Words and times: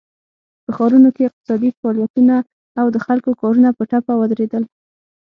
په 0.63 0.71
ښارونو 0.75 1.09
کې 1.15 1.27
اقتصادي 1.27 1.69
فعالیتونه 1.77 2.35
او 2.79 2.85
د 2.93 2.97
خلکو 3.05 3.29
کارونه 3.41 3.69
په 3.77 3.83
ټپه 3.91 4.13
ودرېدل. 4.17 4.63